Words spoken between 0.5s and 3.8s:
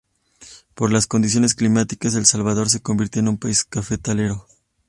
Por las condiciones climáticas, El Salvador se convirtió en un país